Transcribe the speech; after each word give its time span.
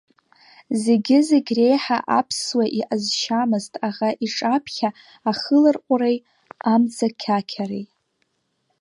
Зегьы-зегь 0.83 1.51
реиҳа 1.57 1.97
аԥсуа 2.19 2.65
иҟазшьамызт 2.79 3.73
аӷа 3.87 4.09
иҿаԥхьа 4.25 4.89
ахыларҟәреи 5.29 6.17
амҵақьақьареи. 6.73 7.85